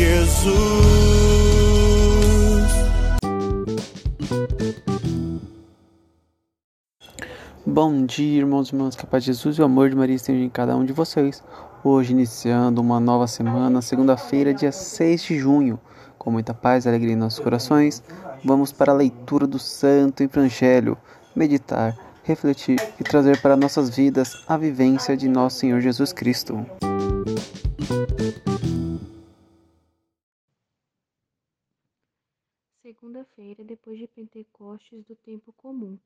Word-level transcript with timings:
Jesus. 0.00 0.54
Bom 7.66 8.06
dia, 8.06 8.38
irmãos 8.38 8.68
e 8.68 8.74
irmãs, 8.74 8.96
que 8.96 9.04
a 9.04 9.06
paz 9.06 9.22
de 9.22 9.26
Jesus 9.26 9.56
e 9.56 9.60
o 9.60 9.64
amor 9.66 9.90
de 9.90 9.96
Maria 9.96 10.16
estejam 10.16 10.42
em 10.42 10.48
cada 10.48 10.74
um 10.74 10.86
de 10.86 10.94
vocês. 10.94 11.44
Hoje, 11.84 12.12
iniciando 12.12 12.80
uma 12.80 12.98
nova 12.98 13.26
semana, 13.26 13.82
segunda-feira, 13.82 14.54
dia 14.54 14.72
6 14.72 15.22
de 15.22 15.38
junho. 15.38 15.78
Com 16.18 16.30
muita 16.30 16.54
paz 16.54 16.86
e 16.86 16.88
alegria 16.88 17.12
em 17.12 17.16
nossos 17.16 17.38
corações, 17.38 18.02
vamos 18.42 18.72
para 18.72 18.92
a 18.92 18.96
leitura 18.96 19.46
do 19.46 19.58
Santo 19.58 20.22
Evangelho, 20.22 20.96
meditar, 21.36 21.94
refletir 22.24 22.80
e 22.98 23.04
trazer 23.04 23.38
para 23.42 23.54
nossas 23.54 23.90
vidas 23.90 24.32
a 24.48 24.56
vivência 24.56 25.14
de 25.14 25.28
nosso 25.28 25.58
Senhor 25.58 25.80
Jesus 25.82 26.10
Cristo. 26.10 26.64
Depois 33.56 33.98
de 33.98 34.06
Pentecostes 34.06 35.04
do 35.04 35.16
tempo 35.16 35.52
comum. 35.52 35.98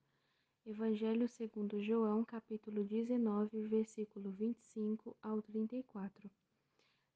Evangelho 0.65 1.29
segundo 1.29 1.79
João, 1.79 2.25
capítulo 2.25 2.83
19, 2.83 3.67
versículo 3.69 4.31
25 4.31 5.15
ao 5.23 5.43
34. 5.43 6.31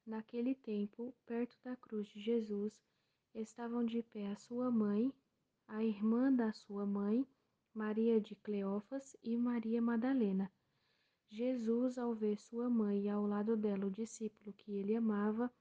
Naquele 0.05 0.53
tempo, 0.53 1.15
perto 1.25 1.57
da 1.63 1.75
cruz 1.75 2.07
de 2.09 2.21
Jesus, 2.21 2.79
estavam 3.33 3.83
de 3.83 4.03
pé 4.03 4.27
a 4.27 4.35
sua 4.35 4.69
mãe, 4.69 5.11
a 5.67 5.83
irmã 5.83 6.31
da 6.31 6.53
sua 6.53 6.85
mãe, 6.85 7.25
Maria 7.73 8.21
de 8.21 8.35
Cleófas 8.35 9.17
e 9.23 9.35
Maria 9.35 9.81
Madalena. 9.81 10.51
Jesus, 11.27 11.97
ao 11.97 12.13
ver 12.13 12.39
sua 12.39 12.69
mãe 12.69 13.05
e 13.05 13.09
ao 13.09 13.25
lado 13.25 13.57
dela 13.57 13.87
o 13.87 13.91
discípulo 13.91 14.53
que 14.53 14.73
ele 14.73 14.95
amava, 14.95 15.51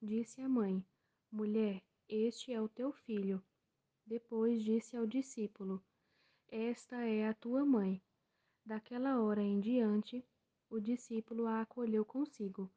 disse 0.00 0.42
à 0.42 0.48
mãe: 0.48 0.84
Mulher, 1.32 1.82
este 2.06 2.52
é 2.52 2.60
o 2.60 2.68
teu 2.68 2.92
filho. 2.92 3.42
Depois 4.10 4.64
disse 4.64 4.96
ao 4.96 5.06
discípulo: 5.06 5.80
Esta 6.48 6.96
é 6.96 7.28
a 7.28 7.32
tua 7.32 7.64
mãe. 7.64 8.02
Daquela 8.66 9.22
hora 9.22 9.40
em 9.40 9.60
diante, 9.60 10.26
o 10.68 10.80
discípulo 10.80 11.46
a 11.46 11.60
acolheu 11.60 12.04
consigo. 12.04 12.68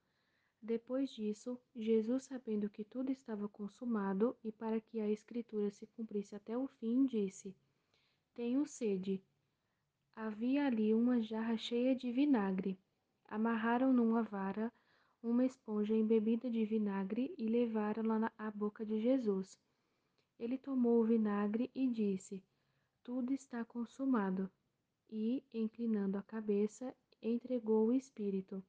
Depois 0.62 1.10
disso, 1.10 1.60
Jesus, 1.76 2.26
sabendo 2.26 2.70
que 2.70 2.84
tudo 2.84 3.12
estava 3.12 3.50
consumado 3.50 4.38
e 4.44 4.52
para 4.52 4.80
que 4.80 5.00
a 5.00 5.10
Escritura 5.10 5.72
se 5.72 5.88
cumprisse 5.88 6.36
até 6.36 6.56
o 6.56 6.68
fim, 6.68 7.08
disse: 7.08 7.56
Tenho 8.36 8.68
sede. 8.68 9.20
Havia 10.16 10.68
ali 10.68 10.94
uma 10.94 11.20
jarra 11.20 11.58
cheia 11.58 11.96
de 11.96 12.12
vinagre. 12.12 12.78
Amarraram 13.26 13.92
numa 13.92 14.22
vara 14.22 14.72
uma 15.24 15.44
esponja 15.44 15.96
embebida 15.96 16.48
de 16.48 16.64
vinagre 16.64 17.34
e 17.40 17.48
levaram-la 17.48 18.32
à 18.38 18.52
boca 18.52 18.86
de 18.86 19.02
Jesus. 19.02 19.58
Ele 20.40 20.58
tomou 20.58 21.02
o 21.02 21.06
vinagre 21.06 21.72
e 21.74 21.88
disse: 21.88 22.44
Tudo 23.04 23.34
está 23.34 23.64
consumado. 23.64 24.50
E, 25.10 25.44
inclinando 25.54 26.18
a 26.18 26.24
cabeça, 26.24 26.96
entregou 27.22 27.88
o 27.88 27.94
Espírito. 27.94 28.64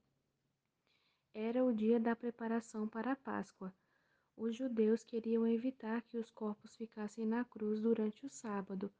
Era 1.32 1.64
o 1.64 1.72
dia 1.72 1.98
da 1.98 2.14
preparação 2.14 2.86
para 2.86 3.12
a 3.12 3.16
Páscoa. 3.16 3.74
Os 4.36 4.54
judeus 4.54 5.03
queriam 5.03 5.47
evitar 5.47 6.03
que 6.03 6.19
os 6.19 6.30
corpos 6.30 6.76
ficassem 6.76 7.24
na 7.24 7.44
cruz 7.44 7.80
durante 7.80 8.26
o 8.26 8.28
sábado, 8.28 8.92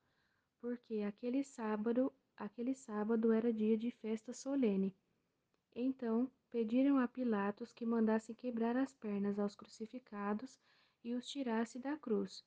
porque 0.61 1.01
aquele 1.01 1.45
sábado, 1.45 2.13
aquele 2.37 2.75
sábado 2.75 3.33
era 3.33 3.53
dia 3.53 3.77
de 3.77 3.91
festa 3.91 4.33
solene. 4.33 4.95
Então, 5.75 6.31
pediram 6.51 6.99
a 6.99 7.09
Pilatos 7.09 7.73
que 7.73 7.85
mandasse 7.85 8.33
quebrar 8.33 8.77
as 8.77 8.95
pernas 8.95 9.39
aos 9.39 9.57
crucificados 9.57 10.59
e 11.03 11.15
os 11.15 11.27
tirasse 11.27 11.79
da 11.79 11.97
cruz. 11.97 12.45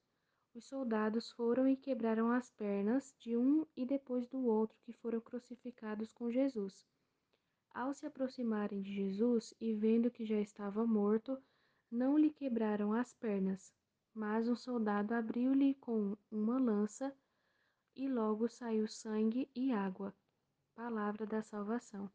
Os 0.57 0.65
soldados 0.65 1.29
foram 1.33 1.67
e 1.67 1.77
quebraram 1.77 2.31
as 2.31 2.49
pernas 2.49 3.13
de 3.19 3.37
um 3.37 3.63
e 3.75 3.85
depois 3.85 4.27
do 4.27 4.43
outro 4.43 4.75
que 4.81 4.91
foram 4.91 5.21
crucificados 5.21 6.11
com 6.11 6.31
Jesus. 6.31 6.83
Ao 7.69 7.93
se 7.93 8.07
aproximarem 8.07 8.81
de 8.81 8.91
Jesus 8.91 9.53
e 9.61 9.75
vendo 9.75 10.09
que 10.09 10.25
já 10.25 10.41
estava 10.41 10.83
morto, 10.83 11.37
não 11.91 12.17
lhe 12.17 12.31
quebraram 12.31 12.91
as 12.91 13.13
pernas, 13.13 13.71
mas 14.15 14.49
um 14.49 14.55
soldado 14.55 15.13
abriu-lhe 15.13 15.75
com 15.75 16.17
uma 16.31 16.57
lança 16.57 17.15
e 17.95 18.09
logo 18.09 18.49
saiu 18.49 18.87
sangue 18.87 19.47
e 19.55 19.71
água. 19.71 20.11
Palavra 20.73 21.27
da 21.27 21.43
salvação. 21.43 22.09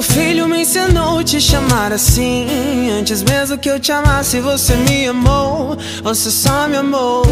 Teu 0.00 0.02
filho 0.02 0.48
me 0.48 0.62
ensinou 0.62 1.22
te 1.22 1.38
chamar 1.38 1.92
assim. 1.92 2.90
Antes 2.98 3.22
mesmo 3.22 3.58
que 3.58 3.68
eu 3.68 3.78
te 3.78 3.92
amasse, 3.92 4.40
você 4.40 4.74
me 4.74 5.06
amou. 5.06 5.76
Você 6.02 6.30
só 6.30 6.66
me 6.66 6.76
amou. 6.76 7.22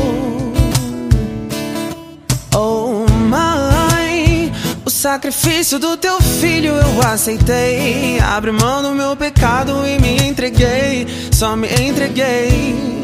Oh, 2.55 3.11
mãe, 3.11 4.53
o 4.85 4.91
sacrifício 4.91 5.79
do 5.79 5.97
teu 5.97 6.21
filho 6.21 6.73
eu 6.73 7.03
aceitei. 7.09 8.21
Abre 8.21 8.53
mão 8.53 8.83
do 8.83 8.91
meu 8.91 9.17
pecado 9.17 9.73
e 9.87 9.99
me 9.99 10.29
entreguei. 10.29 11.07
Só 11.33 11.57
me 11.57 11.69
entreguei. 11.69 12.99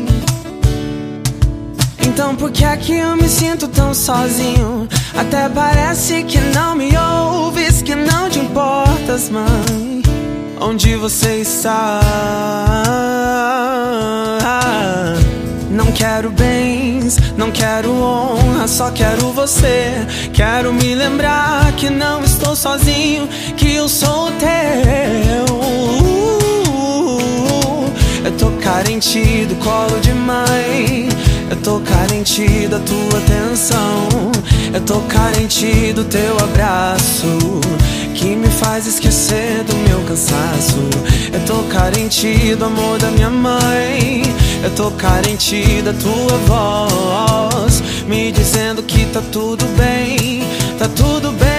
Então 2.07 2.37
por 2.37 2.53
que 2.53 2.65
é 2.65 2.77
que 2.77 2.93
eu 2.93 3.17
me 3.17 3.29
sinto 3.29 3.67
tão 3.69 3.95
sozinho? 3.95 4.87
Até 5.17 5.49
parece 5.49 6.25
que 6.25 6.41
não 6.41 6.75
me 6.75 6.91
ouves, 6.97 7.83
que 7.83 7.95
não 7.95 8.29
te 8.29 8.41
importas, 8.41 9.31
mãe. 9.31 10.03
Onde 10.61 10.97
você 10.97 11.37
está? 11.37 12.01
Não 15.71 15.93
quero 15.93 16.31
bens, 16.31 17.19
não 17.37 17.51
quero 17.51 17.93
honra, 17.93 18.67
só 18.67 18.91
quero 18.91 19.31
você. 19.33 19.93
Quero 20.33 20.73
me 20.73 20.95
lembrar 20.95 21.73
que 21.73 21.91
não 21.91 22.23
estou 22.23 22.57
sozinho, 22.57 23.29
que 23.57 23.75
eu 23.75 23.89
sou 23.89 24.31
teu. 24.33 25.55
Eu 28.25 28.33
tô 28.39 28.51
carente 28.63 29.45
do 29.47 29.55
colo 29.57 30.01
de 30.01 30.13
mãe. 30.13 31.09
Eu 31.51 31.57
tô 31.59 31.79
carente 31.81 32.67
da 32.69 32.79
tua 32.79 33.19
atenção. 33.19 34.33
Eu 34.75 34.81
tô 34.81 35.01
carente 35.03 35.93
do 35.93 36.03
teu 36.05 36.37
abraço. 36.37 37.61
Que 38.13 38.35
me 38.35 38.49
faz 38.49 38.89
esquecer 38.89 39.63
do 39.63 39.75
meu 39.89 40.01
cansaço. 40.01 40.81
Eu 41.33 41.41
tô 41.47 41.63
carente 41.73 42.57
do 42.57 42.65
amor 42.65 42.99
da 42.99 43.09
minha 43.13 43.31
mãe. 43.31 44.23
Eu 44.65 44.71
tô 44.71 44.91
carente 44.91 45.81
da 45.83 45.93
tua 45.93 46.37
voz. 46.49 47.83
Me 48.09 48.33
dizendo 48.33 48.83
que 48.83 49.05
tá 49.07 49.23
tudo 49.31 49.65
bem, 49.77 50.43
tá 50.77 50.89
tudo 50.89 51.31
bem. 51.31 51.54